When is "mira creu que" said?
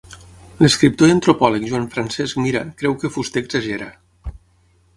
2.45-3.13